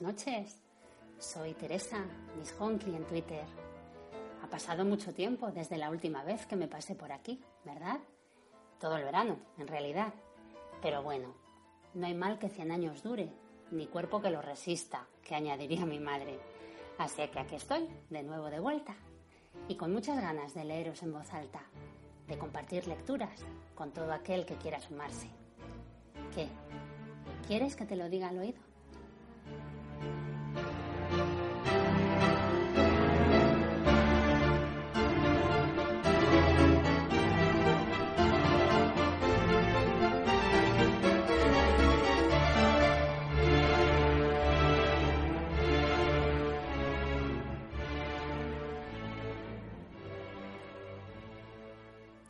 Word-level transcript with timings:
buenas 0.00 0.02
noches. 0.02 0.62
Soy 1.18 1.54
Teresa, 1.54 2.04
Miss 2.36 2.54
Honky 2.58 2.94
en 2.94 3.04
Twitter. 3.06 3.44
Ha 4.42 4.48
pasado 4.48 4.84
mucho 4.84 5.12
tiempo 5.12 5.50
desde 5.50 5.76
la 5.76 5.90
última 5.90 6.22
vez 6.22 6.46
que 6.46 6.56
me 6.56 6.68
pasé 6.68 6.94
por 6.94 7.10
aquí, 7.10 7.42
¿verdad? 7.64 7.98
Todo 8.78 8.96
el 8.96 9.04
verano, 9.04 9.38
en 9.58 9.66
realidad. 9.66 10.12
Pero 10.82 11.02
bueno, 11.02 11.34
no 11.94 12.06
hay 12.06 12.14
mal 12.14 12.38
que 12.38 12.48
cien 12.48 12.70
años 12.70 13.02
dure, 13.02 13.32
ni 13.70 13.86
cuerpo 13.86 14.20
que 14.20 14.30
lo 14.30 14.40
resista, 14.40 15.06
que 15.22 15.34
añadiría 15.34 15.84
mi 15.84 15.98
madre. 15.98 16.38
Así 16.98 17.26
que 17.28 17.40
aquí 17.40 17.56
estoy, 17.56 17.88
de 18.10 18.22
nuevo 18.22 18.50
de 18.50 18.60
vuelta, 18.60 18.94
y 19.66 19.76
con 19.76 19.92
muchas 19.92 20.20
ganas 20.20 20.54
de 20.54 20.64
leeros 20.64 21.02
en 21.02 21.12
voz 21.12 21.32
alta, 21.32 21.62
de 22.26 22.38
compartir 22.38 22.86
lecturas 22.86 23.44
con 23.74 23.92
todo 23.92 24.12
aquel 24.12 24.46
que 24.46 24.56
quiera 24.56 24.80
sumarse. 24.80 25.28
¿Qué? 26.34 26.48
¿Quieres 27.46 27.74
que 27.74 27.86
te 27.86 27.96
lo 27.96 28.08
diga 28.08 28.28
al 28.28 28.38
oído? 28.38 28.67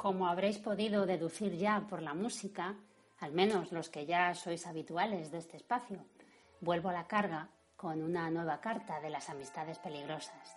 Como 0.09 0.27
habréis 0.27 0.57
podido 0.57 1.05
deducir 1.05 1.55
ya 1.59 1.87
por 1.87 2.01
la 2.01 2.15
música, 2.15 2.75
al 3.21 3.33
menos 3.33 3.73
los 3.73 3.91
que 3.91 4.07
ya 4.07 4.35
sois 4.35 4.67
habituales 4.67 5.31
de 5.31 5.37
este 5.37 5.59
espacio, 5.59 5.99
vuelvo 6.63 6.89
a 6.89 6.95
la 6.95 7.07
carga 7.07 7.51
con 7.77 8.03
una 8.03 8.31
nueva 8.31 8.59
carta 8.59 9.01
de 9.01 9.11
las 9.11 9.29
amistades 9.29 9.79
peligrosas. 9.79 10.57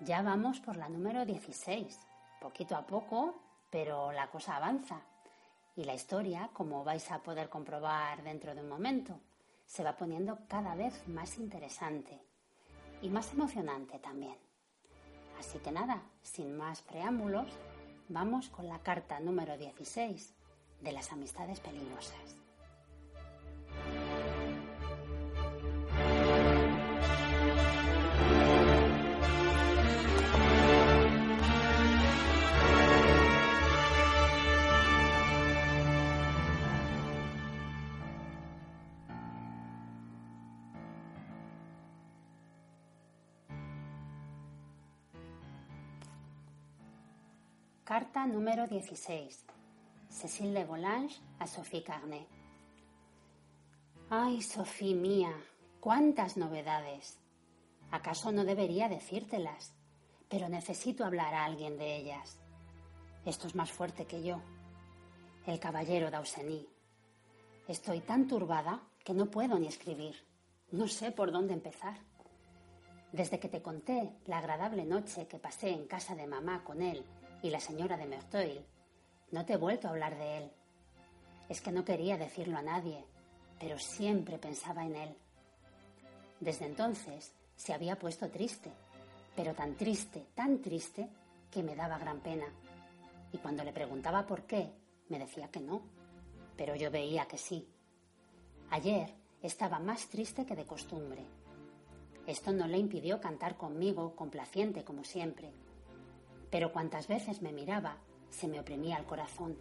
Ya 0.00 0.22
vamos 0.22 0.58
por 0.60 0.78
la 0.78 0.88
número 0.88 1.26
16, 1.26 2.00
poquito 2.40 2.74
a 2.74 2.86
poco, 2.86 3.42
pero 3.68 4.10
la 4.10 4.28
cosa 4.28 4.56
avanza. 4.56 5.02
Y 5.76 5.84
la 5.84 5.92
historia, 5.92 6.48
como 6.54 6.82
vais 6.82 7.10
a 7.10 7.22
poder 7.22 7.50
comprobar 7.50 8.22
dentro 8.22 8.54
de 8.54 8.62
un 8.62 8.70
momento, 8.70 9.20
se 9.66 9.84
va 9.84 9.94
poniendo 9.94 10.38
cada 10.48 10.74
vez 10.74 11.06
más 11.08 11.36
interesante 11.36 12.18
y 13.02 13.10
más 13.10 13.34
emocionante 13.34 13.98
también. 13.98 14.38
Así 15.38 15.58
que 15.58 15.72
nada, 15.72 16.00
sin 16.22 16.56
más 16.56 16.80
preámbulos, 16.80 17.48
Vamos 18.08 18.48
con 18.48 18.68
la 18.68 18.80
carta 18.80 19.20
número 19.20 19.56
16 19.56 20.34
de 20.80 20.92
las 20.92 21.12
amistades 21.12 21.60
peligrosas. 21.60 22.41
Carta 47.92 48.26
número 48.26 48.66
16. 48.66 49.44
Cécile 50.08 50.60
de 50.60 50.64
Volange 50.64 51.20
a 51.38 51.46
Sophie 51.46 51.84
Carnet. 51.84 52.26
Ay, 54.08 54.40
Sophie 54.40 54.94
mía, 54.94 55.34
cuántas 55.78 56.38
novedades. 56.38 57.20
¿Acaso 57.90 58.32
no 58.32 58.46
debería 58.46 58.88
decírtelas? 58.88 59.74
Pero 60.30 60.48
necesito 60.48 61.04
hablar 61.04 61.34
a 61.34 61.44
alguien 61.44 61.76
de 61.76 61.94
ellas. 61.96 62.40
Esto 63.26 63.46
es 63.46 63.54
más 63.54 63.70
fuerte 63.70 64.06
que 64.06 64.22
yo. 64.22 64.40
El 65.46 65.60
caballero 65.60 66.10
d'Auseny. 66.10 66.66
Estoy 67.68 68.00
tan 68.00 68.26
turbada 68.26 68.80
que 69.04 69.12
no 69.12 69.26
puedo 69.26 69.58
ni 69.58 69.66
escribir. 69.66 70.16
No 70.70 70.88
sé 70.88 71.12
por 71.12 71.30
dónde 71.30 71.52
empezar. 71.52 71.98
Desde 73.12 73.38
que 73.38 73.50
te 73.50 73.60
conté 73.60 74.16
la 74.24 74.38
agradable 74.38 74.86
noche 74.86 75.28
que 75.28 75.38
pasé 75.38 75.68
en 75.68 75.86
casa 75.86 76.14
de 76.14 76.26
mamá 76.26 76.64
con 76.64 76.80
él 76.80 77.04
y 77.42 77.50
la 77.50 77.60
señora 77.60 77.96
de 77.96 78.06
Merteuil, 78.06 78.64
no 79.32 79.44
te 79.44 79.54
he 79.54 79.56
vuelto 79.56 79.88
a 79.88 79.90
hablar 79.90 80.16
de 80.16 80.38
él. 80.38 80.50
Es 81.48 81.60
que 81.60 81.72
no 81.72 81.84
quería 81.84 82.16
decirlo 82.16 82.58
a 82.58 82.62
nadie, 82.62 83.04
pero 83.58 83.78
siempre 83.78 84.38
pensaba 84.38 84.84
en 84.84 84.96
él. 84.96 85.16
Desde 86.40 86.66
entonces 86.66 87.32
se 87.56 87.74
había 87.74 87.98
puesto 87.98 88.30
triste, 88.30 88.70
pero 89.34 89.54
tan 89.54 89.76
triste, 89.76 90.26
tan 90.34 90.60
triste, 90.60 91.08
que 91.50 91.62
me 91.62 91.76
daba 91.76 91.98
gran 91.98 92.20
pena. 92.20 92.46
Y 93.32 93.38
cuando 93.38 93.64
le 93.64 93.72
preguntaba 93.72 94.26
por 94.26 94.42
qué, 94.44 94.70
me 95.08 95.18
decía 95.18 95.48
que 95.48 95.60
no, 95.60 95.82
pero 96.56 96.74
yo 96.76 96.90
veía 96.90 97.26
que 97.26 97.38
sí. 97.38 97.68
Ayer 98.70 99.12
estaba 99.42 99.78
más 99.78 100.08
triste 100.08 100.46
que 100.46 100.56
de 100.56 100.64
costumbre. 100.64 101.22
Esto 102.26 102.52
no 102.52 102.66
le 102.66 102.78
impidió 102.78 103.20
cantar 103.20 103.56
conmigo, 103.56 104.14
complaciente 104.14 104.84
como 104.84 105.04
siempre, 105.04 105.52
pero 106.52 106.70
cuantas 106.70 107.08
veces 107.08 107.40
me 107.40 107.50
miraba, 107.50 107.96
se 108.28 108.46
me 108.46 108.60
oprimía 108.60 108.98
el 108.98 109.06
corazón. 109.06 109.56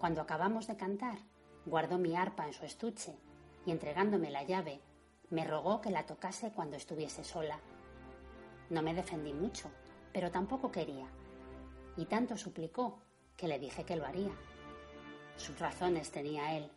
Cuando 0.00 0.20
acabamos 0.20 0.66
de 0.66 0.76
cantar, 0.76 1.18
guardó 1.64 1.98
mi 1.98 2.16
arpa 2.16 2.46
en 2.46 2.52
su 2.52 2.64
estuche 2.64 3.14
y 3.64 3.70
entregándome 3.70 4.32
la 4.32 4.42
llave, 4.42 4.80
me 5.30 5.44
rogó 5.44 5.80
que 5.80 5.90
la 5.90 6.04
tocase 6.04 6.50
cuando 6.50 6.76
estuviese 6.76 7.22
sola. 7.22 7.60
No 8.70 8.82
me 8.82 8.92
defendí 8.92 9.32
mucho, 9.32 9.70
pero 10.12 10.32
tampoco 10.32 10.72
quería, 10.72 11.06
y 11.96 12.06
tanto 12.06 12.36
suplicó 12.36 12.98
que 13.36 13.46
le 13.46 13.60
dije 13.60 13.84
que 13.84 13.94
lo 13.94 14.04
haría. 14.04 14.32
Sus 15.36 15.60
razones 15.60 16.10
tenía 16.10 16.56
él. 16.56 16.68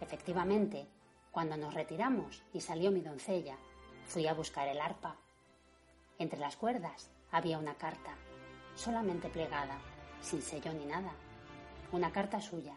Efectivamente, 0.00 0.88
cuando 1.30 1.56
nos 1.56 1.74
retiramos 1.74 2.42
y 2.52 2.60
salió 2.60 2.90
mi 2.90 3.02
doncella, 3.02 3.56
fui 4.04 4.26
a 4.26 4.34
buscar 4.34 4.66
el 4.66 4.80
arpa. 4.80 5.14
Entre 6.18 6.40
las 6.40 6.56
cuerdas 6.56 7.08
había 7.32 7.58
una 7.58 7.74
carta, 7.74 8.14
solamente 8.74 9.28
plegada, 9.28 9.78
sin 10.20 10.42
sello 10.42 10.72
ni 10.72 10.84
nada. 10.84 11.12
Una 11.92 12.12
carta 12.12 12.40
suya. 12.40 12.76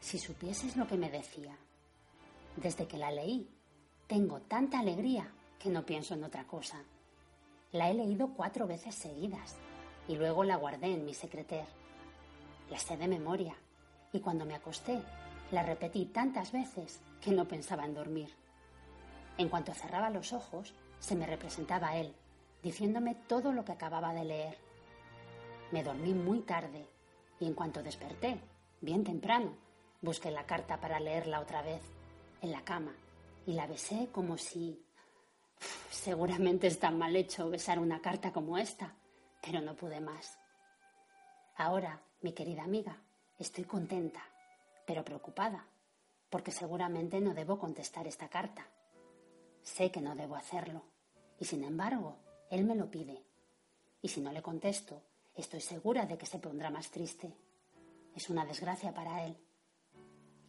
Si 0.00 0.18
supieses 0.18 0.76
lo 0.76 0.86
que 0.86 0.96
me 0.96 1.10
decía. 1.10 1.56
Desde 2.56 2.86
que 2.86 2.98
la 2.98 3.10
leí, 3.10 3.48
tengo 4.06 4.40
tanta 4.40 4.80
alegría 4.80 5.32
que 5.58 5.70
no 5.70 5.86
pienso 5.86 6.14
en 6.14 6.24
otra 6.24 6.44
cosa. 6.46 6.82
La 7.72 7.90
he 7.90 7.94
leído 7.94 8.34
cuatro 8.34 8.66
veces 8.66 8.94
seguidas 8.94 9.56
y 10.08 10.16
luego 10.16 10.44
la 10.44 10.56
guardé 10.56 10.92
en 10.92 11.04
mi 11.04 11.14
secreter. 11.14 11.66
La 12.70 12.78
sé 12.78 12.96
de 12.96 13.08
memoria 13.08 13.54
y 14.12 14.20
cuando 14.20 14.44
me 14.44 14.54
acosté 14.54 15.00
la 15.50 15.62
repetí 15.62 16.06
tantas 16.06 16.52
veces 16.52 17.00
que 17.20 17.30
no 17.30 17.46
pensaba 17.46 17.84
en 17.84 17.94
dormir. 17.94 18.34
En 19.38 19.48
cuanto 19.48 19.72
cerraba 19.72 20.10
los 20.10 20.32
ojos, 20.32 20.74
se 20.98 21.14
me 21.14 21.26
representaba 21.26 21.96
él, 21.96 22.14
diciéndome 22.62 23.14
todo 23.26 23.52
lo 23.52 23.64
que 23.64 23.72
acababa 23.72 24.14
de 24.14 24.24
leer. 24.24 24.58
Me 25.70 25.82
dormí 25.82 26.14
muy 26.14 26.40
tarde 26.42 26.86
y 27.40 27.46
en 27.46 27.54
cuanto 27.54 27.82
desperté, 27.82 28.40
bien 28.80 29.02
temprano, 29.02 29.56
busqué 30.00 30.30
la 30.30 30.46
carta 30.46 30.80
para 30.80 31.00
leerla 31.00 31.40
otra 31.40 31.62
vez, 31.62 31.82
en 32.40 32.52
la 32.52 32.62
cama, 32.64 32.94
y 33.46 33.54
la 33.54 33.66
besé 33.66 34.08
como 34.12 34.36
si... 34.36 34.84
Seguramente 35.90 36.66
está 36.66 36.90
mal 36.90 37.14
hecho 37.14 37.48
besar 37.48 37.78
una 37.78 38.00
carta 38.00 38.32
como 38.32 38.58
esta, 38.58 38.96
pero 39.40 39.60
no 39.60 39.76
pude 39.76 40.00
más. 40.00 40.38
Ahora, 41.56 42.02
mi 42.20 42.32
querida 42.32 42.64
amiga, 42.64 43.00
estoy 43.38 43.64
contenta, 43.64 44.22
pero 44.86 45.04
preocupada, 45.04 45.66
porque 46.30 46.50
seguramente 46.50 47.20
no 47.20 47.34
debo 47.34 47.58
contestar 47.58 48.06
esta 48.06 48.28
carta. 48.28 48.66
Sé 49.62 49.90
que 49.90 50.00
no 50.00 50.16
debo 50.16 50.34
hacerlo, 50.34 50.82
y 51.38 51.44
sin 51.44 51.62
embargo, 51.62 52.16
él 52.52 52.64
me 52.64 52.74
lo 52.74 52.90
pide. 52.90 53.24
Y 54.02 54.08
si 54.08 54.20
no 54.20 54.30
le 54.30 54.42
contesto, 54.42 55.00
estoy 55.34 55.62
segura 55.62 56.04
de 56.04 56.18
que 56.18 56.26
se 56.26 56.38
pondrá 56.38 56.68
más 56.68 56.90
triste. 56.90 57.34
Es 58.14 58.28
una 58.28 58.44
desgracia 58.44 58.92
para 58.92 59.24
él. 59.24 59.38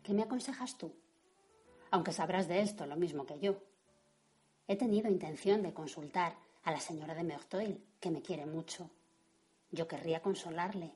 ¿Qué 0.03 0.13
me 0.13 0.23
aconsejas 0.23 0.77
tú? 0.77 0.94
Aunque 1.91 2.11
sabrás 2.11 2.50
de 2.50 2.59
esto 2.59 2.85
lo 2.85 2.97
mismo 2.97 3.25
que 3.25 3.39
yo. 3.39 3.55
He 4.67 4.75
tenido 4.75 5.09
intención 5.09 5.63
de 5.63 5.73
consultar 5.73 6.35
a 6.63 6.71
la 6.71 6.81
señora 6.81 7.15
de 7.15 7.23
Meurtoil, 7.23 7.81
que 8.01 8.11
me 8.11 8.21
quiere 8.21 8.45
mucho. 8.45 8.89
Yo 9.71 9.88
querría 9.88 10.21
consolarle, 10.21 10.94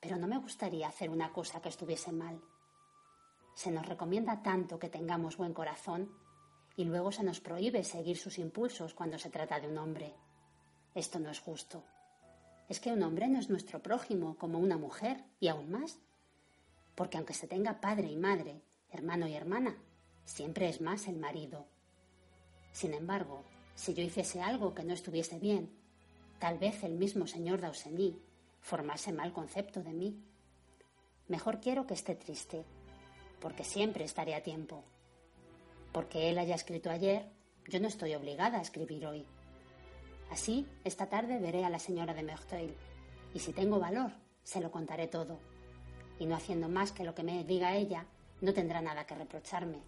pero 0.00 0.16
no 0.16 0.26
me 0.26 0.38
gustaría 0.38 0.88
hacer 0.88 1.08
una 1.08 1.32
cosa 1.32 1.62
que 1.62 1.68
estuviese 1.68 2.10
mal. 2.10 2.40
Se 3.54 3.70
nos 3.70 3.86
recomienda 3.86 4.42
tanto 4.42 4.76
que 4.80 4.88
tengamos 4.88 5.36
buen 5.36 5.54
corazón 5.54 6.12
y 6.74 6.82
luego 6.82 7.12
se 7.12 7.22
nos 7.22 7.38
prohíbe 7.38 7.84
seguir 7.84 8.18
sus 8.18 8.40
impulsos 8.40 8.92
cuando 8.92 9.20
se 9.20 9.30
trata 9.30 9.60
de 9.60 9.68
un 9.68 9.78
hombre. 9.78 10.16
Esto 10.98 11.20
no 11.20 11.30
es 11.30 11.38
justo. 11.38 11.84
Es 12.68 12.80
que 12.80 12.90
un 12.90 13.04
hombre 13.04 13.28
no 13.28 13.38
es 13.38 13.48
nuestro 13.48 13.80
prójimo 13.80 14.36
como 14.36 14.58
una 14.58 14.76
mujer, 14.76 15.22
y 15.38 15.46
aún 15.46 15.70
más. 15.70 16.00
Porque 16.96 17.18
aunque 17.18 17.34
se 17.34 17.46
tenga 17.46 17.80
padre 17.80 18.10
y 18.10 18.16
madre, 18.16 18.62
hermano 18.90 19.28
y 19.28 19.34
hermana, 19.34 19.76
siempre 20.24 20.68
es 20.68 20.80
más 20.80 21.06
el 21.06 21.16
marido. 21.16 21.66
Sin 22.72 22.94
embargo, 22.94 23.44
si 23.76 23.94
yo 23.94 24.02
hiciese 24.02 24.42
algo 24.42 24.74
que 24.74 24.82
no 24.82 24.92
estuviese 24.92 25.38
bien, 25.38 25.70
tal 26.40 26.58
vez 26.58 26.82
el 26.82 26.94
mismo 26.94 27.28
señor 27.28 27.60
Dauseny 27.60 28.20
formase 28.60 29.12
mal 29.12 29.32
concepto 29.32 29.84
de 29.84 29.92
mí. 29.92 30.20
Mejor 31.28 31.60
quiero 31.60 31.86
que 31.86 31.94
esté 31.94 32.16
triste, 32.16 32.64
porque 33.38 33.62
siempre 33.62 34.04
estaré 34.04 34.34
a 34.34 34.42
tiempo. 34.42 34.82
Porque 35.92 36.28
él 36.28 36.38
haya 36.38 36.56
escrito 36.56 36.90
ayer, 36.90 37.30
yo 37.68 37.78
no 37.78 37.86
estoy 37.86 38.16
obligada 38.16 38.58
a 38.58 38.62
escribir 38.62 39.06
hoy. 39.06 39.24
Así, 40.30 40.66
esta 40.84 41.06
tarde 41.06 41.38
veré 41.38 41.64
a 41.64 41.70
la 41.70 41.78
señora 41.78 42.14
de 42.14 42.22
Merteuil, 42.22 42.74
y 43.34 43.38
si 43.38 43.52
tengo 43.52 43.78
valor, 43.78 44.12
se 44.42 44.60
lo 44.60 44.70
contaré 44.70 45.06
todo. 45.06 45.38
Y 46.18 46.26
no 46.26 46.36
haciendo 46.36 46.68
más 46.68 46.92
que 46.92 47.04
lo 47.04 47.14
que 47.14 47.22
me 47.22 47.44
diga 47.44 47.74
ella, 47.74 48.06
no 48.40 48.52
tendrá 48.52 48.80
nada 48.80 49.06
que 49.06 49.14
reprocharme. 49.14 49.78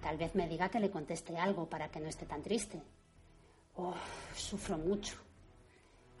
Tal 0.00 0.16
vez 0.16 0.34
me 0.34 0.48
diga 0.48 0.68
que 0.68 0.80
le 0.80 0.90
conteste 0.90 1.36
algo 1.36 1.68
para 1.68 1.90
que 1.90 2.00
no 2.00 2.08
esté 2.08 2.26
tan 2.26 2.42
triste. 2.42 2.80
Oh, 3.76 3.94
sufro 4.34 4.78
mucho. 4.78 5.16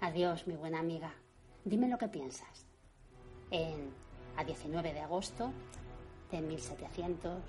Adiós, 0.00 0.46
mi 0.46 0.56
buena 0.56 0.80
amiga. 0.80 1.12
Dime 1.64 1.88
lo 1.88 1.98
que 1.98 2.08
piensas. 2.08 2.66
En 3.50 3.92
a 4.36 4.44
19 4.44 4.92
de 4.92 5.00
agosto 5.00 5.50
de 6.30 6.40
1700 6.40 7.42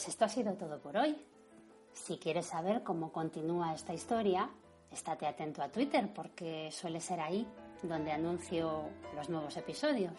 Pues 0.00 0.08
esto 0.08 0.24
ha 0.24 0.30
sido 0.30 0.54
todo 0.54 0.80
por 0.80 0.96
hoy. 0.96 1.14
Si 1.92 2.16
quieres 2.16 2.46
saber 2.46 2.82
cómo 2.82 3.12
continúa 3.12 3.74
esta 3.74 3.92
historia, 3.92 4.48
estate 4.90 5.26
atento 5.26 5.62
a 5.62 5.68
Twitter 5.68 6.10
porque 6.14 6.70
suele 6.72 7.02
ser 7.02 7.20
ahí 7.20 7.46
donde 7.82 8.10
anuncio 8.10 8.84
los 9.14 9.28
nuevos 9.28 9.58
episodios. 9.58 10.14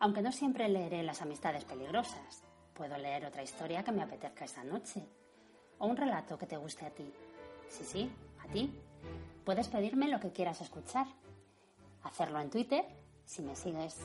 Aunque 0.00 0.20
no 0.20 0.32
siempre 0.32 0.68
leeré 0.68 1.04
las 1.04 1.22
amistades 1.22 1.64
peligrosas, 1.64 2.42
puedo 2.74 2.98
leer 2.98 3.24
otra 3.24 3.44
historia 3.44 3.84
que 3.84 3.92
me 3.92 4.02
apetezca 4.02 4.44
esta 4.44 4.64
noche 4.64 5.06
o 5.78 5.86
un 5.86 5.96
relato 5.96 6.36
que 6.36 6.46
te 6.46 6.56
guste 6.56 6.84
a 6.84 6.90
ti. 6.90 7.08
Sí, 7.68 7.84
sí, 7.84 8.10
a 8.44 8.52
ti. 8.52 8.76
Puedes 9.44 9.68
pedirme 9.68 10.08
lo 10.08 10.18
que 10.18 10.32
quieras 10.32 10.60
escuchar. 10.60 11.06
Hacerlo 12.02 12.40
en 12.40 12.50
Twitter, 12.50 12.84
si 13.24 13.42
me 13.42 13.54
sigues 13.54 13.96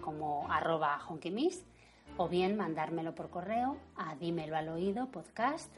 como 0.00 0.46
arroba 0.48 1.04
honkymiss 1.08 1.64
o 2.16 2.28
bien 2.28 2.56
mandármelo 2.56 3.14
por 3.14 3.30
correo 3.30 3.76
a 3.96 4.14
dímelo 4.16 4.56
al 4.56 4.68
oído 4.68 5.10
podcast 5.10 5.74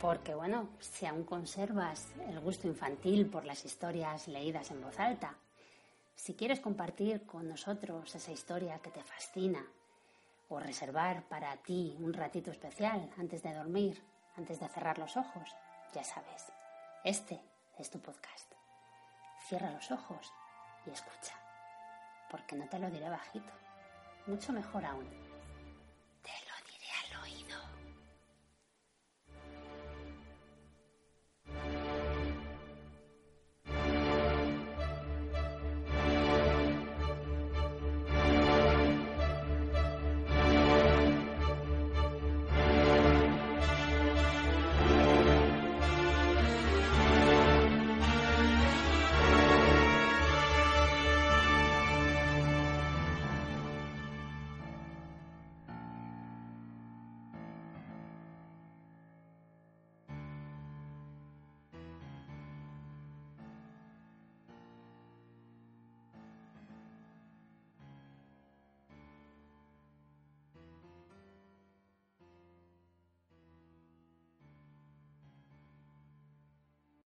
Porque 0.00 0.34
bueno, 0.34 0.68
si 0.80 1.06
aún 1.06 1.22
conservas 1.24 2.12
el 2.28 2.40
gusto 2.40 2.66
infantil 2.66 3.26
por 3.26 3.44
las 3.44 3.64
historias 3.64 4.26
leídas 4.26 4.70
en 4.72 4.82
voz 4.82 4.98
alta, 4.98 5.36
si 6.22 6.34
quieres 6.34 6.60
compartir 6.60 7.26
con 7.26 7.48
nosotros 7.48 8.14
esa 8.14 8.30
historia 8.30 8.78
que 8.78 8.92
te 8.92 9.02
fascina 9.02 9.66
o 10.50 10.60
reservar 10.60 11.24
para 11.24 11.56
ti 11.56 11.96
un 11.98 12.12
ratito 12.12 12.52
especial 12.52 13.10
antes 13.18 13.42
de 13.42 13.52
dormir, 13.52 14.00
antes 14.36 14.60
de 14.60 14.68
cerrar 14.68 14.98
los 14.98 15.16
ojos, 15.16 15.56
ya 15.92 16.04
sabes, 16.04 16.52
este 17.02 17.40
es 17.76 17.90
tu 17.90 17.98
podcast. 17.98 18.52
Cierra 19.48 19.72
los 19.72 19.90
ojos 19.90 20.32
y 20.86 20.90
escucha, 20.90 21.34
porque 22.30 22.54
no 22.54 22.68
te 22.68 22.78
lo 22.78 22.88
diré 22.88 23.08
bajito, 23.08 23.52
mucho 24.28 24.52
mejor 24.52 24.84
aún 24.84 25.31